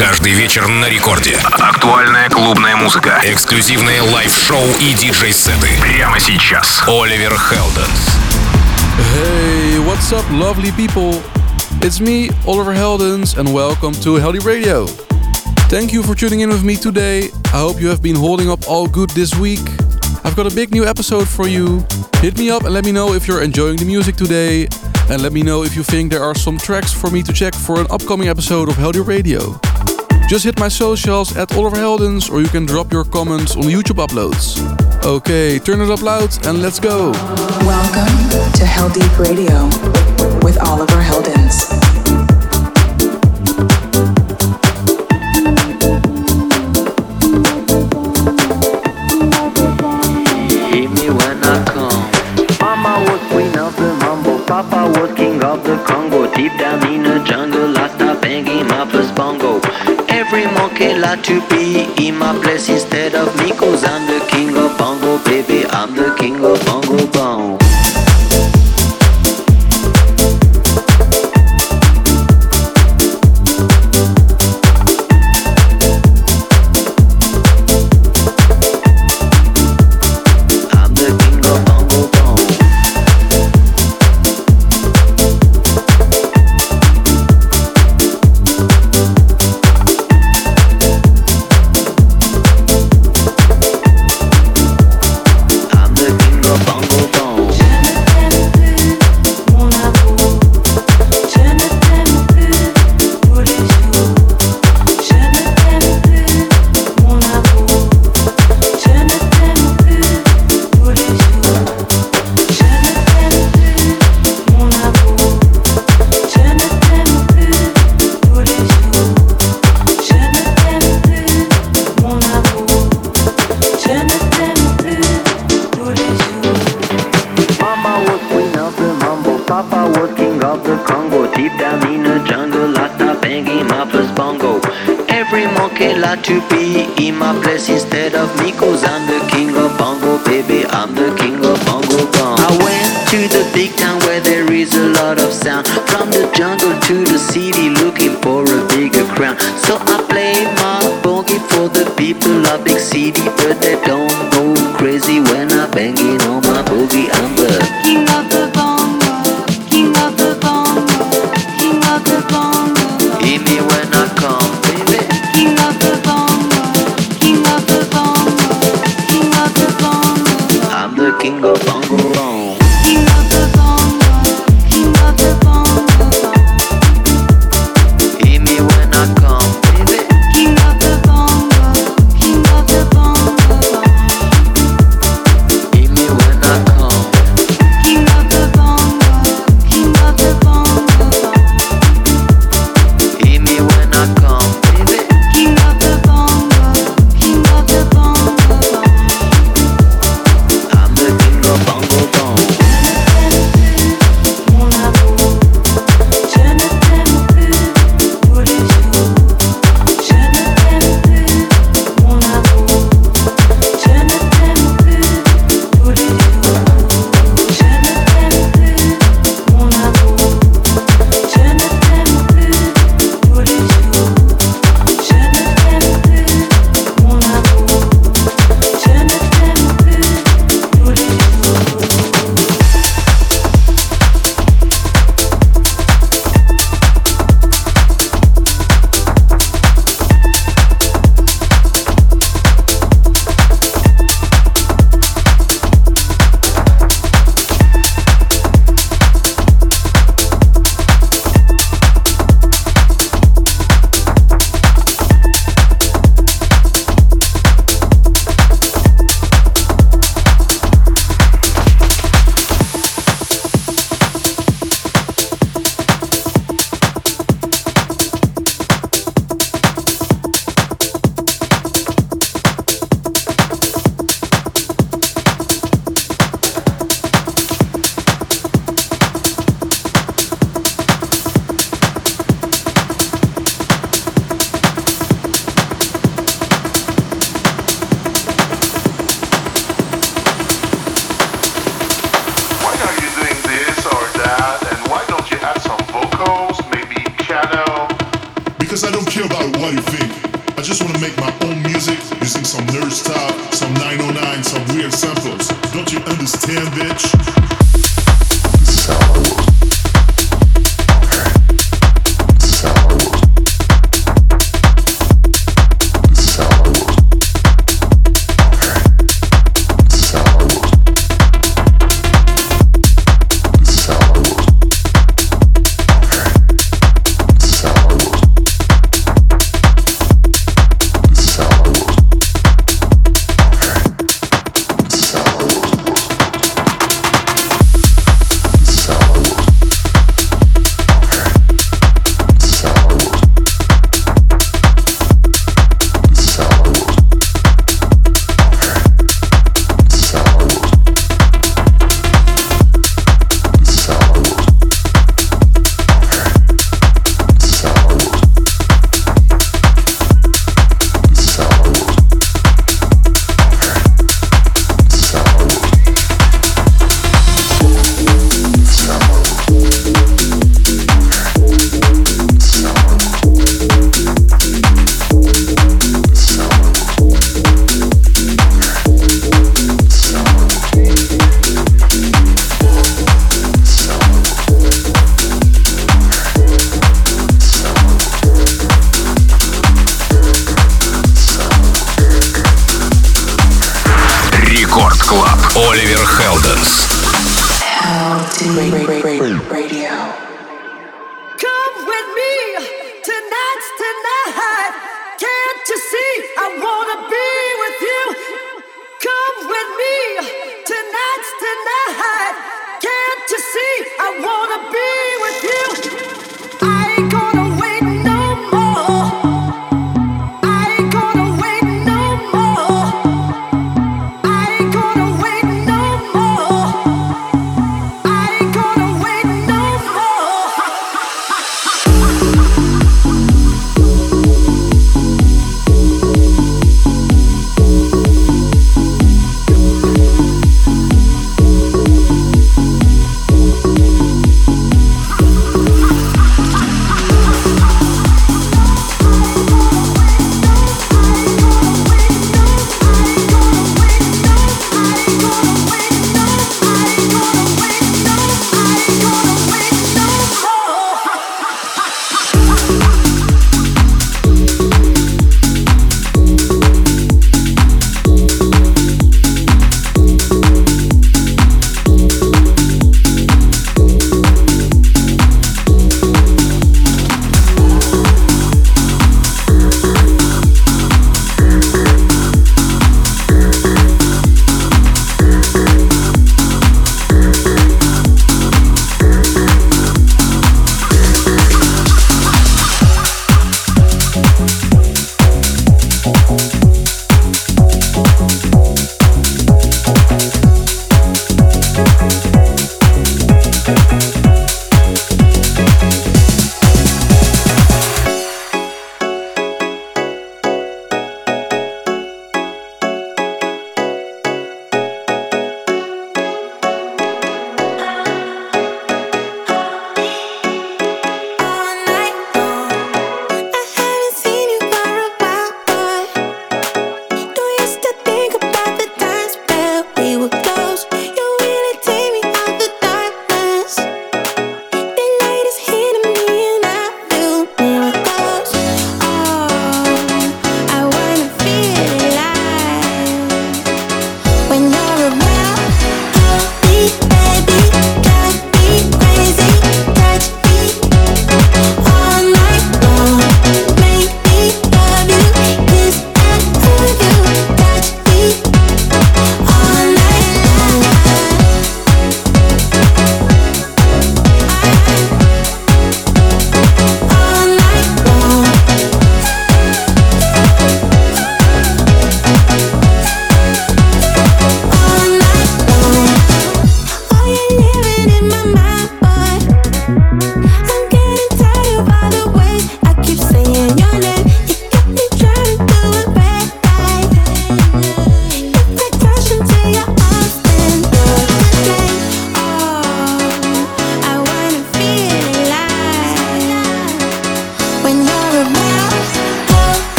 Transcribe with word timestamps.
Каждый 0.00 0.32
вечер 0.32 0.66
на 0.66 0.88
рекорде. 0.88 1.36
Актуальная 1.58 2.30
клубная 2.30 2.74
музыка. 2.74 3.20
Эксклюзивные 3.22 4.00
лайв-шоу 4.00 4.64
и 4.80 4.94
диджей-сеты. 4.94 5.68
Прямо 5.78 6.18
сейчас. 6.18 6.82
Оливер 6.88 7.36
Хелденс. 7.38 8.16
Hey, 9.14 9.78
what's 9.84 10.10
up, 10.10 10.24
lovely 10.30 10.72
people? 10.72 11.22
It's 11.82 12.00
me, 12.00 12.30
Oliver 12.46 12.72
Heldens, 12.72 13.36
and 13.36 13.52
welcome 13.52 13.92
to 14.02 14.16
Heldeep 14.18 14.46
Radio. 14.46 14.86
Thank 15.68 15.92
you 15.92 16.02
for 16.02 16.14
tuning 16.14 16.40
in 16.40 16.48
with 16.48 16.64
me 16.64 16.76
today. 16.76 17.28
I 17.52 17.58
hope 17.58 17.78
you 17.78 17.88
have 17.88 18.00
been 18.00 18.16
holding 18.16 18.50
up 18.50 18.66
all 18.70 18.86
good 18.86 19.10
this 19.10 19.34
week. 19.34 19.60
I've 20.24 20.34
got 20.34 20.50
a 20.50 20.54
big 20.54 20.70
new 20.70 20.86
episode 20.86 21.28
for 21.28 21.46
you. 21.46 21.84
Hit 22.22 22.38
me 22.38 22.50
up 22.50 22.64
and 22.64 22.72
let 22.72 22.86
me 22.86 22.92
know 22.92 23.12
if 23.12 23.28
you're 23.28 23.42
enjoying 23.42 23.76
the 23.76 23.84
music 23.84 24.16
today. 24.16 24.66
And 25.10 25.22
let 25.22 25.32
me 25.32 25.42
know 25.42 25.64
if 25.64 25.74
you 25.74 25.82
think 25.82 26.12
there 26.12 26.22
are 26.22 26.36
some 26.36 26.56
tracks 26.56 26.92
for 26.92 27.10
me 27.10 27.20
to 27.24 27.32
check 27.32 27.52
for 27.52 27.80
an 27.80 27.86
upcoming 27.90 28.28
episode 28.28 28.68
of 28.68 28.76
Heldeep 28.76 29.08
Radio. 29.08 29.58
Just 30.28 30.44
hit 30.44 30.60
my 30.60 30.68
socials 30.68 31.36
at 31.36 31.52
Oliver 31.56 31.78
Heldens 31.78 32.30
or 32.30 32.40
you 32.40 32.46
can 32.46 32.64
drop 32.64 32.92
your 32.92 33.02
comments 33.02 33.56
on 33.56 33.64
YouTube 33.64 33.98
uploads. 33.98 34.62
Okay, 35.04 35.58
turn 35.58 35.80
it 35.80 35.90
up 35.90 36.02
loud 36.02 36.30
and 36.46 36.62
let's 36.62 36.78
go. 36.78 37.10
Welcome 37.66 38.52
to 38.52 38.64
Heldeep 38.64 39.18
Radio 39.18 39.64
with 40.44 40.62
Oliver 40.62 41.02
Heldens. 41.02 41.89
Papa 54.60 55.00
was 55.00 55.16
king 55.16 55.42
of 55.42 55.64
the 55.64 55.82
Congo. 55.88 56.30
Deep 56.34 56.52
down 56.58 56.86
in 56.86 57.02
the 57.02 57.24
jungle 57.24 57.74
I 57.78 57.88
start 57.94 58.20
banging 58.20 58.66
my 58.66 58.84
first 58.90 59.14
bongo 59.14 59.58
Every 60.08 60.44
monkey 60.52 60.92
like 60.98 61.22
to 61.24 61.40
be 61.48 61.88
in 62.06 62.18
my 62.18 62.38
place 62.42 62.68
instead 62.68 63.14
of 63.14 63.34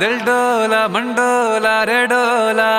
दिल 0.00 0.18
डोला 0.26 0.86
मंडोला 0.94 1.74
रे 1.88 2.04
डोला 2.10 2.70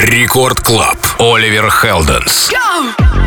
Рекорд 0.00 0.60
Клаб. 0.60 0.96
Оливер 1.18 1.68
Хелденс. 1.72 2.52
Go! 2.52 3.17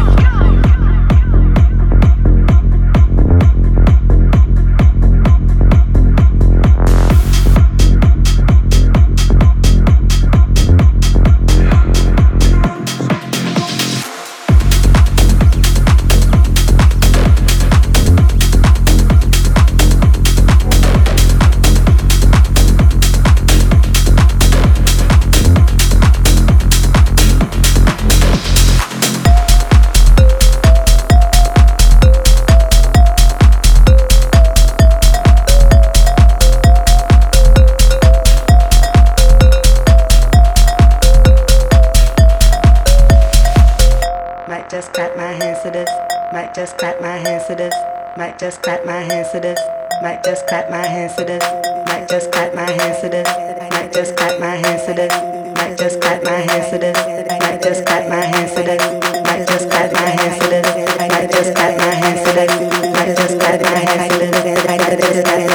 Might 51.18 52.08
just 52.08 52.32
clap 52.32 52.56
my 52.56 52.70
hands 52.72 53.02
to 53.02 53.10
this. 53.10 53.28
Might 53.72 53.92
just 53.92 54.16
clap 54.16 54.40
my 54.40 54.56
hands 54.56 54.86
to 54.86 54.94
this. 54.94 55.12
Might 55.58 55.78
just 55.78 56.00
clap 56.00 56.24
my 56.24 56.32
hands 56.32 56.72
to 56.72 56.78
this. 56.78 56.96
Might 56.96 57.62
just 57.62 57.86
clap 57.86 58.08
my 58.08 58.22
hands 58.22 58.54
to 58.56 58.64
this. 58.64 58.80
Might 59.28 59.48
just 59.48 59.70
clap 59.70 59.92
my 59.92 60.00
hands 60.00 60.40
to 60.40 60.48
this. 60.48 60.66
Might 60.98 61.20
just 61.28 61.54
clap 61.54 61.76
my 61.76 61.90
hands 61.92 62.24
to 62.24 62.32
this. 62.32 62.52
Might 62.96 63.16
just 63.18 63.40
clap 63.40 63.62
my 63.62 63.68
hands 63.68 64.14
to 64.14 64.18
this. 64.20 64.66
Might 64.68 64.80
just 64.80 65.00
clap 65.00 65.20
my 65.20 65.28
hands 65.28 65.34
to 65.44 65.50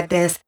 like 0.00 0.10
this. 0.10 0.45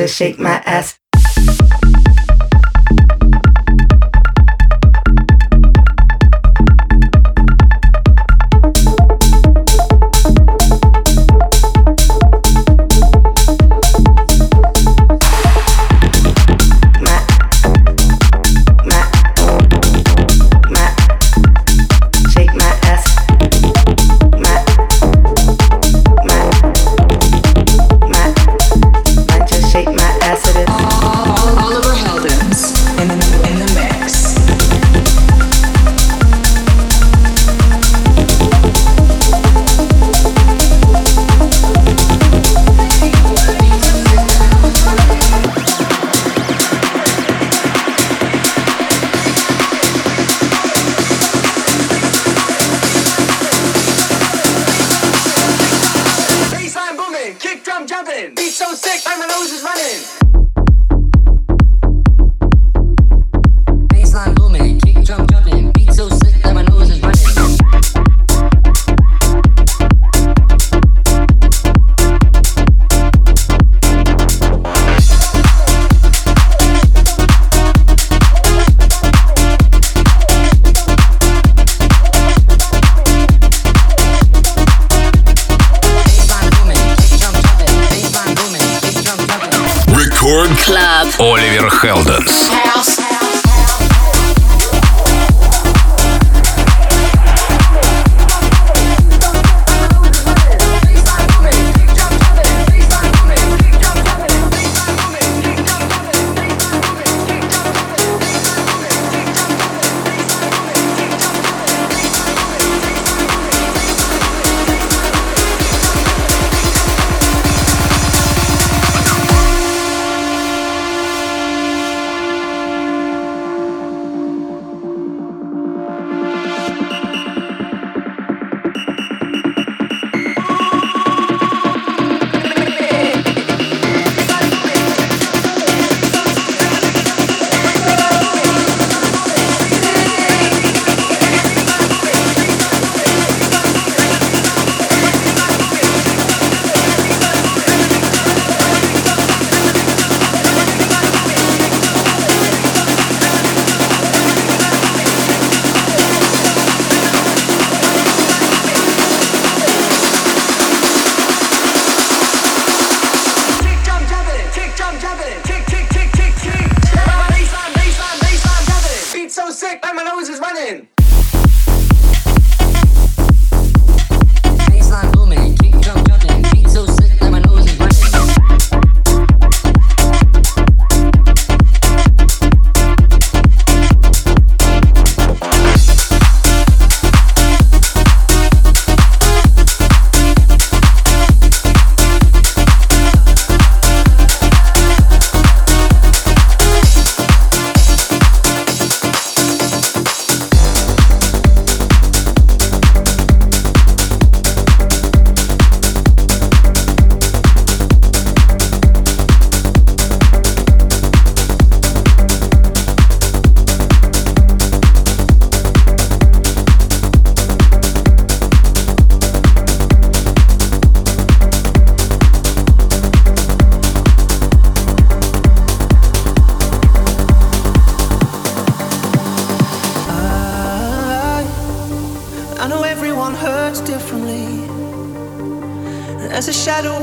Just 0.00 0.16
shake 0.16 0.38
my 0.38 0.62
ass. 0.64 0.99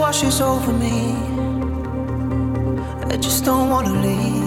Come 0.10 0.22
back 0.22 0.40
home 3.46 4.47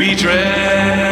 We 0.00 0.14
drown. 0.14 1.09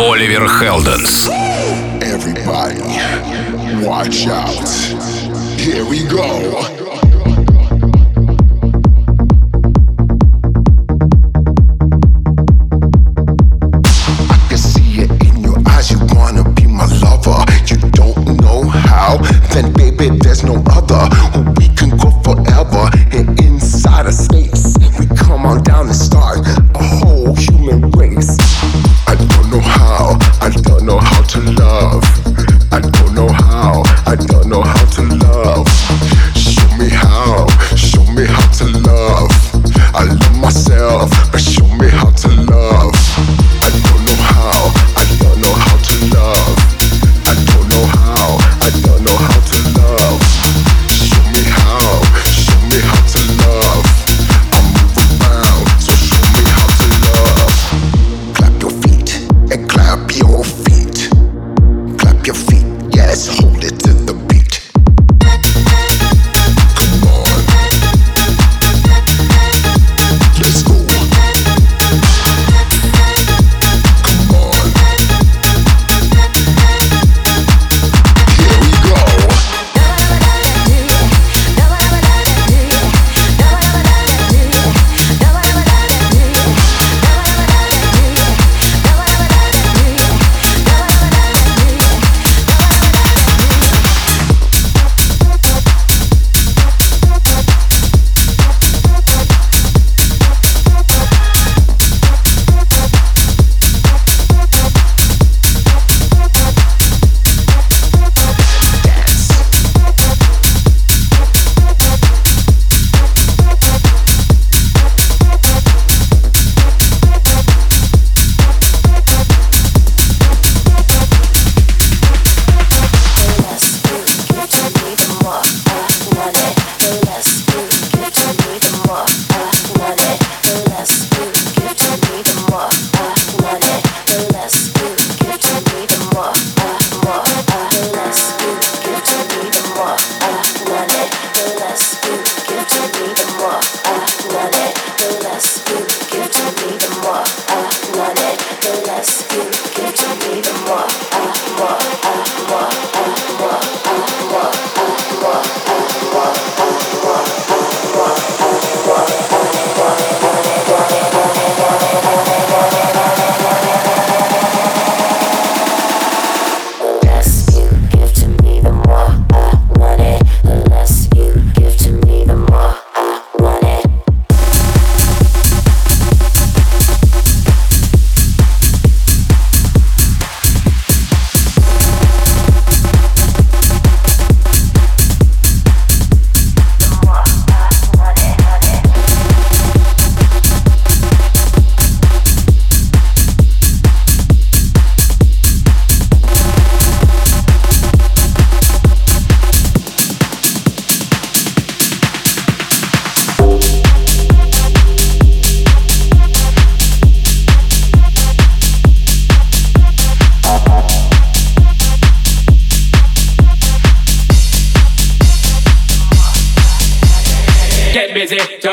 Оливер 0.00 0.48
Хелденс. 0.48 1.29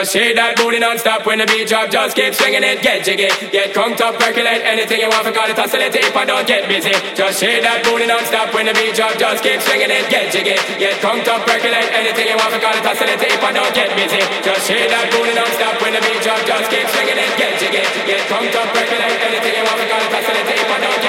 Just 0.09 0.25
shake 0.25 0.41
that 0.41 0.57
booty 0.57 0.81
non-stop 0.81 1.29
when 1.29 1.37
the 1.37 1.45
beat 1.45 1.69
drop. 1.69 1.93
Just 1.93 2.17
keep 2.17 2.33
swinging 2.33 2.65
it, 2.65 2.81
get 2.81 3.05
jiggy, 3.05 3.29
get 3.53 3.77
crunked 3.77 4.01
up, 4.01 4.17
percolate 4.17 4.65
anything 4.65 5.05
you 5.05 5.13
want. 5.13 5.21
Forgot 5.21 5.53
it, 5.53 5.61
oscillate 5.61 5.93
if 5.93 6.17
I 6.17 6.25
don't 6.25 6.49
get 6.49 6.65
busy. 6.65 6.97
Just 7.13 7.37
shake 7.37 7.61
that 7.61 7.85
booty 7.85 8.09
non-stop 8.09 8.49
when 8.57 8.65
the 8.65 8.73
beat 8.73 8.97
drop. 8.97 9.21
Just 9.21 9.45
keep 9.45 9.61
swinging 9.61 9.93
it, 9.93 10.09
get 10.09 10.33
jiggy, 10.33 10.57
get 10.81 10.97
crunked 11.05 11.29
up, 11.29 11.45
percolate 11.45 11.93
anything 11.93 12.25
you 12.25 12.41
want. 12.41 12.57
Forgot 12.57 12.81
it, 12.81 12.89
oscillate 12.89 13.21
if 13.21 13.37
I 13.37 13.53
don't 13.53 13.69
get 13.77 13.93
busy. 14.01 14.25
Just 14.41 14.65
shake 14.65 14.89
that 14.89 15.13
booty 15.13 15.37
non-stop 15.37 15.77
when 15.85 15.93
the 15.93 16.01
beat 16.01 16.25
drop. 16.25 16.41
Just 16.41 16.73
keep 16.73 16.89
swinging 16.89 17.21
it, 17.21 17.33
get 17.37 17.53
jiggy, 17.61 17.85
get 18.09 18.25
crunked 18.33 18.57
up, 18.57 18.73
percolate 18.73 19.13
anything 19.29 19.61
you 19.61 19.65
want. 19.69 19.77
Forgot 19.77 20.09
it, 20.09 20.17
oscillate 20.25 20.49
if 20.57 20.71
I 20.73 20.79
don't 20.81 20.89
get 20.89 21.05
busy. 21.05 21.08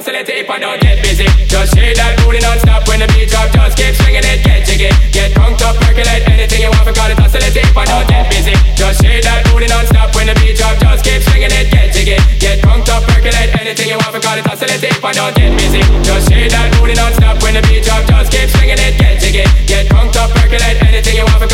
Oscillate 0.00 0.48
I 0.48 0.58
don't 0.58 0.80
get 0.80 0.96
busy. 1.04 1.28
Just 1.44 1.76
shake 1.76 1.94
that 2.00 2.16
booty 2.24 2.40
non-stop 2.40 2.88
when 2.88 3.04
the 3.04 3.08
beat 3.12 3.28
drop. 3.28 3.52
Just 3.52 3.76
keep 3.76 3.92
swinging 4.00 4.24
it, 4.24 4.40
get 4.40 4.64
jiggy, 4.64 4.88
get 5.12 5.36
crunked 5.36 5.60
up, 5.60 5.76
percolate 5.76 6.24
anything 6.24 6.64
you 6.64 6.72
want. 6.72 6.88
Forgot 6.88 7.12
it, 7.12 7.20
oscillate 7.20 7.52
if 7.52 7.76
I 7.76 7.84
don't 7.84 8.08
get 8.08 8.24
busy. 8.32 8.56
Just 8.72 9.04
shake 9.04 9.20
that 9.28 9.44
booty 9.52 9.68
non-stop 9.68 10.16
when 10.16 10.32
the 10.32 10.34
beat 10.40 10.56
drop. 10.56 10.80
Just 10.80 11.04
keep 11.04 11.20
swinging 11.20 11.52
it, 11.52 11.68
get 11.68 11.92
jiggy, 11.92 12.16
get 12.40 12.64
crunked 12.64 12.88
up, 12.88 13.04
percolate 13.12 13.52
anything 13.60 13.92
you 13.92 14.00
want. 14.00 14.16
Forgot 14.16 14.40
it, 14.40 14.48
oscillate 14.48 14.80
if 14.80 15.04
I 15.04 15.12
don't 15.12 15.36
get 15.36 15.52
busy. 15.60 15.84
Just 16.00 16.32
shake 16.32 16.48
that 16.48 16.72
booty 16.80 16.96
non-stop 16.96 17.36
when 17.44 17.60
the 17.60 17.62
beat 17.68 17.84
drop. 17.84 18.00
Just 18.08 18.32
keep 18.32 18.48
swinging 18.56 18.80
it, 18.80 18.96
get 18.96 19.20
jiggy, 19.20 19.44
get 19.68 19.84
up, 19.92 20.32
percolate 20.32 20.80
anything 20.80 21.16
you 21.20 21.28
want. 21.28 21.44
It, 21.44 21.50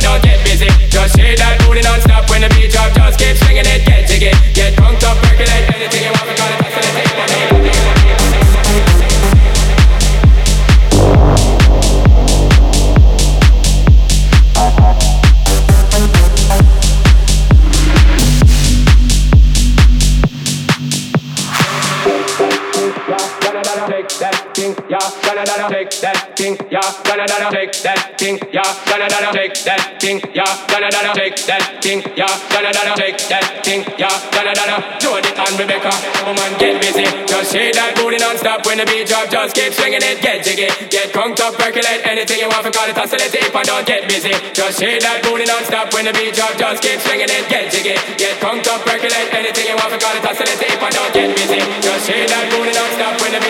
don't 0.00 0.22
get 0.22 0.42
busy. 0.44 0.66
Just 0.88 1.16
shake 1.16 1.38
that 1.38 1.60
booty 1.60 1.82
non-stop 1.82 2.28
when 2.30 2.40
the 2.40 2.48
beat 2.48 2.72
drop. 2.72 2.92
Just 2.94 3.18
keep 3.18 3.36
swinging 3.36 3.66
it, 3.66 3.84
get 3.86 4.08
jiggy, 4.08 4.32
get 4.54 4.79
take 23.64 24.08
that 24.20 24.54
thing, 24.54 24.74
yeah, 24.88 24.98
take 25.68 25.90
that 26.00 26.36
thing, 26.36 26.56
take 26.56 27.72
that 27.82 28.18
thing, 28.18 28.38
take 28.38 29.54
that 29.64 30.00
thing, 30.00 30.20
take 31.14 31.36
that 31.46 31.64
thing, 31.80 32.02
take 32.96 33.18
that 33.28 33.64
thing, 33.64 33.84
and 35.40 35.58
Rebecca, 35.58 35.92
woman 36.24 36.52
get 36.58 36.80
busy, 36.80 37.04
just 37.26 37.52
that 37.52 37.94
booty 37.96 38.18
when 38.70 38.78
the 38.78 38.86
beat 38.86 39.10
drop, 39.10 39.26
just 39.26 39.50
keep 39.58 39.74
swinging 39.74 39.98
it, 39.98 40.22
get 40.22 40.46
jiggy, 40.46 40.70
get 40.94 41.10
conked 41.10 41.42
up, 41.42 41.58
percolate 41.58 42.06
anything 42.06 42.38
you 42.38 42.46
want 42.46 42.62
for 42.62 42.70
call 42.70 42.86
it 42.86 42.94
oscillate. 42.94 43.34
If 43.34 43.50
I 43.50 43.66
don't 43.66 43.82
get 43.82 44.06
busy, 44.06 44.30
just 44.54 44.78
shake 44.78 45.02
that 45.02 45.26
booty 45.26 45.42
non-stop 45.42 45.90
when 45.90 46.06
the 46.06 46.14
beat 46.14 46.38
drop, 46.38 46.54
just 46.54 46.78
keep 46.78 47.02
swinging 47.02 47.26
it, 47.26 47.50
get 47.50 47.66
jiggy, 47.66 47.98
get 48.14 48.38
conked 48.38 48.70
up, 48.70 48.86
percolate 48.86 49.26
anything 49.34 49.66
you 49.66 49.74
want 49.74 49.90
for 49.90 49.98
call 49.98 50.14
it 50.14 50.22
oscillate. 50.22 50.62
If 50.62 50.78
I 50.78 50.90
don't 50.94 51.10
get 51.10 51.34
busy, 51.34 51.58
just 51.82 52.06
shake 52.06 52.30
that 52.30 52.46
booty 52.54 52.70
non-stop 52.70 53.18
when 53.18 53.34
the 53.34 53.40
beat 53.42 53.49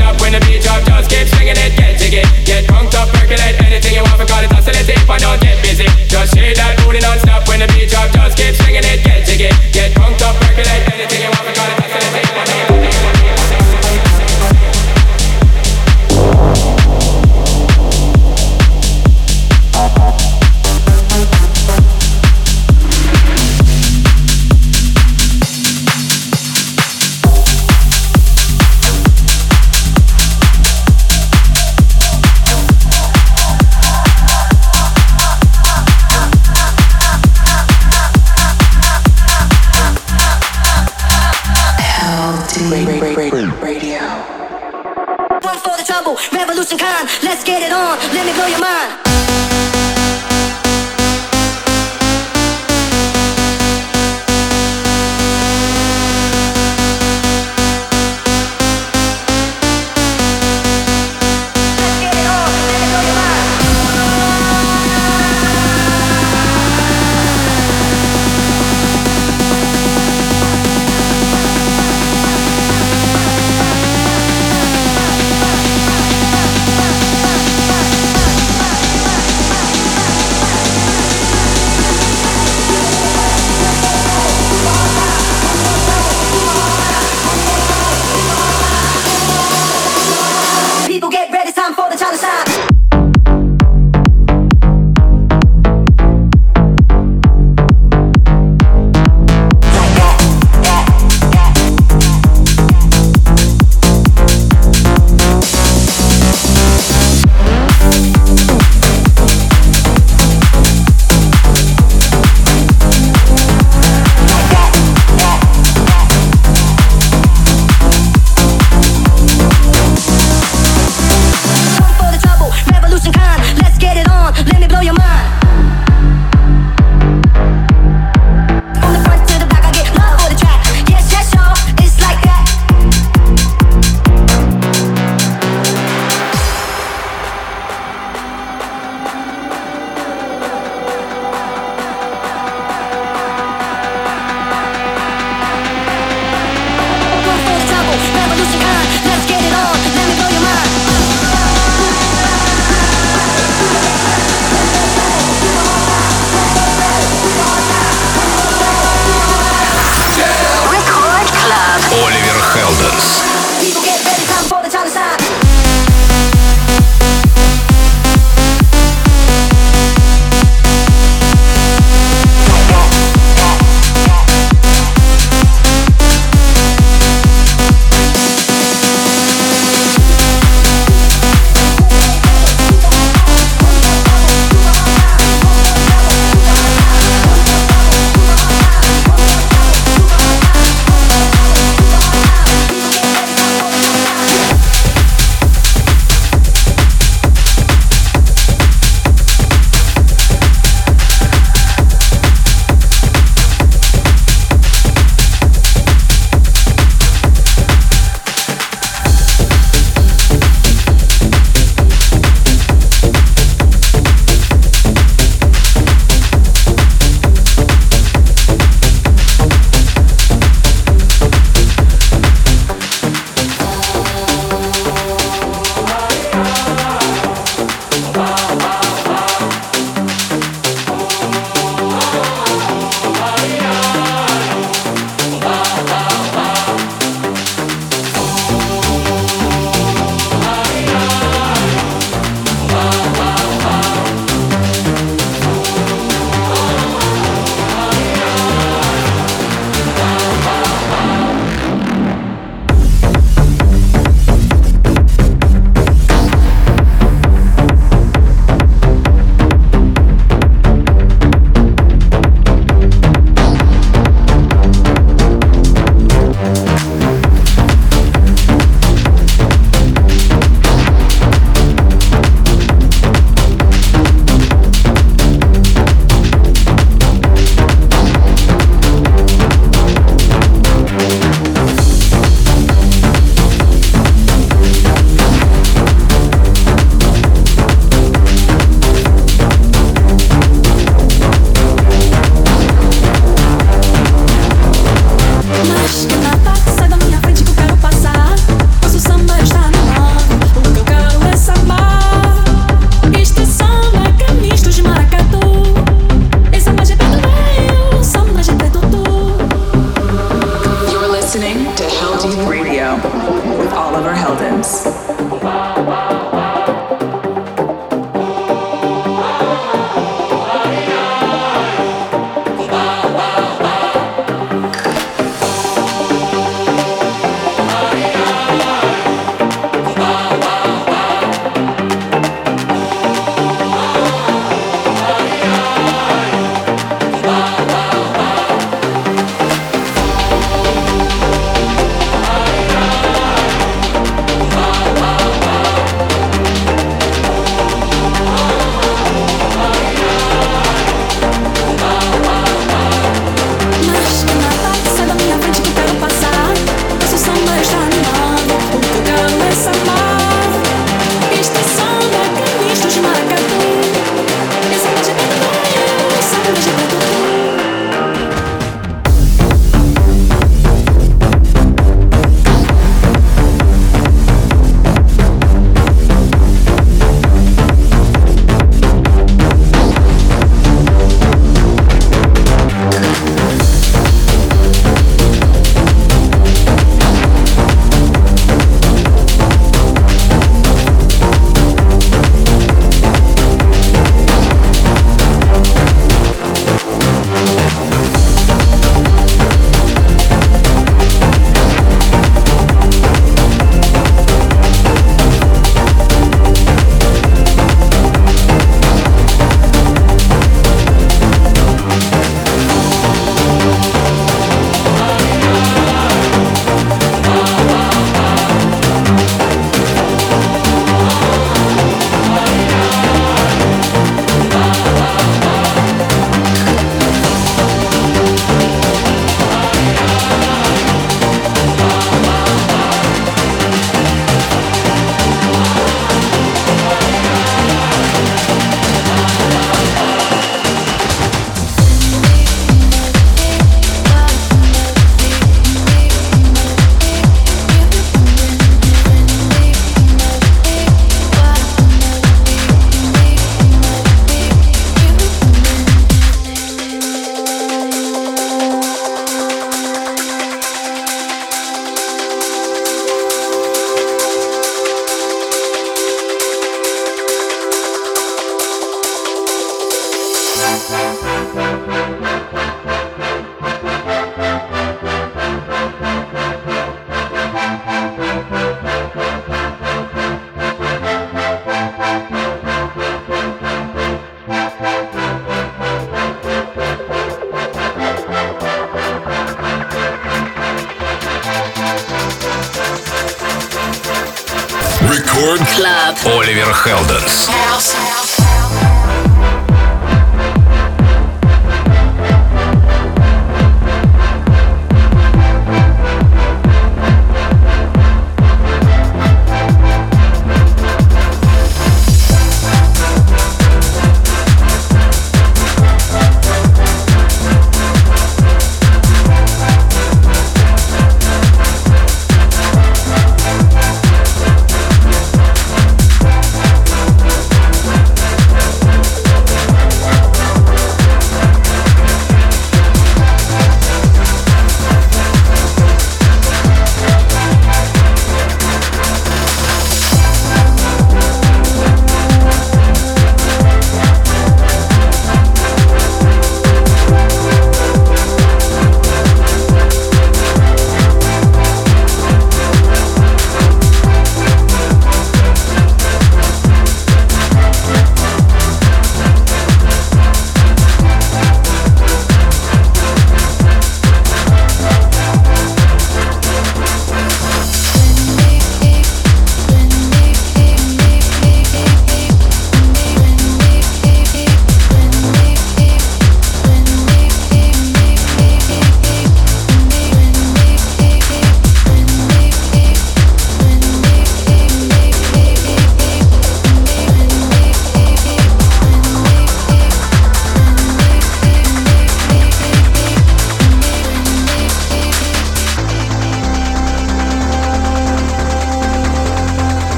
when 0.31 0.39
the 0.39 0.47
beat 0.47 0.61
drop. 0.63 0.83
Just 0.83 1.09
keep 1.09 1.27
swinging 1.27 1.57
it, 1.57 1.75
get 1.75 1.99
jiggy, 1.99 2.23
get 2.45 2.67
conked 2.67 2.95
up, 2.95 3.09
percolate 3.09 3.59
anything 3.63 3.95
you 3.95 4.03
want. 4.03 4.19
Because 4.19 4.43
it's 4.43 4.53
oscillate 4.53 4.89
if 4.89 5.09
I 5.09 5.17
don't 5.17 5.41
get 5.41 5.61
busy. 5.63 5.85
Just 6.07 6.35
shake 6.35 6.55
that 6.55 6.80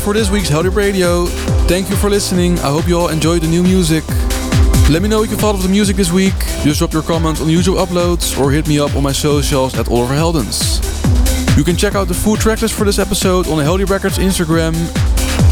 For 0.00 0.14
this 0.14 0.30
week's 0.30 0.48
Heldeep 0.48 0.74
Radio. 0.74 1.26
Thank 1.66 1.90
you 1.90 1.96
for 1.96 2.08
listening. 2.08 2.58
I 2.60 2.70
hope 2.70 2.88
you 2.88 2.98
all 2.98 3.08
enjoyed 3.08 3.42
the 3.42 3.48
new 3.48 3.62
music. 3.62 4.02
Let 4.88 5.02
me 5.02 5.08
know 5.08 5.20
what 5.20 5.30
you 5.30 5.36
thought 5.36 5.54
of 5.54 5.62
the 5.62 5.68
music 5.68 5.96
this 5.96 6.10
week. 6.10 6.34
Just 6.62 6.78
drop 6.78 6.92
your 6.92 7.02
comments 7.02 7.40
on 7.40 7.48
YouTube 7.48 7.76
uploads 7.84 8.38
or 8.38 8.50
hit 8.50 8.66
me 8.66 8.78
up 8.78 8.96
on 8.96 9.02
my 9.02 9.12
socials 9.12 9.78
at 9.78 9.88
Oliver 9.88 10.14
Heldens. 10.14 10.80
You 11.56 11.64
can 11.64 11.76
check 11.76 11.94
out 11.94 12.08
the 12.08 12.14
full 12.14 12.36
tracklist 12.36 12.72
for 12.72 12.84
this 12.84 12.98
episode 12.98 13.46
on 13.48 13.58
the 13.58 13.64
Heldeep 13.64 13.90
Records 13.90 14.18
Instagram. 14.18 14.74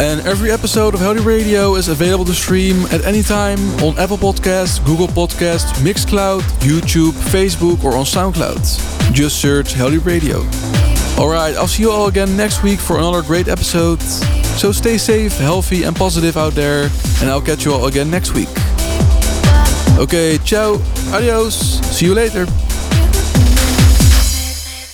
And 0.01 0.27
every 0.27 0.51
episode 0.51 0.95
of 0.95 1.01
Heldeep 1.01 1.25
Radio 1.25 1.75
is 1.75 1.89
available 1.89 2.25
to 2.25 2.35
stream 2.35 2.87
at 2.87 3.05
any 3.05 3.23
time 3.23 3.59
on 3.81 3.99
Apple 3.99 4.19
Podcasts, 4.19 4.85
Google 4.85 5.09
Podcasts, 5.09 5.73
Mixcloud, 5.83 6.41
YouTube, 6.61 7.13
Facebook, 7.13 7.85
or 7.85 7.97
on 7.97 8.05
SoundCloud. 8.05 9.13
Just 9.13 9.41
search 9.41 9.75
Heldeep 9.75 10.07
Radio. 10.07 10.39
Alright, 11.21 11.57
I'll 11.57 11.67
see 11.67 11.83
you 11.83 11.91
all 11.91 12.07
again 12.07 12.37
next 12.37 12.63
week 12.63 12.79
for 12.79 12.99
another 12.99 13.23
great 13.23 13.49
episode. 13.49 14.01
So 14.59 14.73
stay 14.73 14.99
safe, 14.99 15.39
healthy, 15.39 15.85
and 15.85 15.95
positive 15.95 16.37
out 16.37 16.53
there, 16.53 16.91
and 17.21 17.31
I'll 17.31 17.41
catch 17.41 17.65
you 17.65 17.73
all 17.73 17.87
again 17.87 18.11
next 18.11 18.35
week. 18.35 18.49
Okay, 19.97 20.37
ciao, 20.39 20.81
adios, 21.13 21.79
see 21.97 22.07
you 22.07 22.15
later. 22.15 22.45